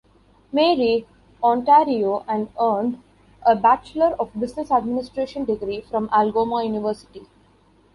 Marie, 0.51 1.05
Ontario 1.43 2.25
and 2.27 2.49
earned 2.59 3.03
a 3.45 3.55
Bachelor 3.55 4.15
of 4.19 4.33
Business 4.33 4.71
Administration 4.71 5.45
Degree 5.45 5.81
from 5.81 6.09
Algoma 6.11 6.63
University. 6.63 7.27